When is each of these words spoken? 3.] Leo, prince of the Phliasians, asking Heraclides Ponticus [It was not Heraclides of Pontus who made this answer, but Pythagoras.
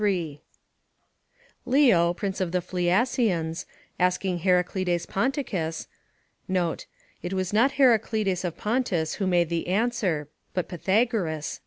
3.] 0.01 0.41
Leo, 1.67 2.11
prince 2.15 2.41
of 2.41 2.51
the 2.51 2.57
Phliasians, 2.59 3.65
asking 3.99 4.39
Heraclides 4.39 5.05
Ponticus 5.05 5.85
[It 7.21 7.33
was 7.33 7.53
not 7.53 7.73
Heraclides 7.73 8.43
of 8.43 8.57
Pontus 8.57 9.13
who 9.17 9.27
made 9.27 9.49
this 9.49 9.67
answer, 9.67 10.27
but 10.55 10.67
Pythagoras. 10.67 11.59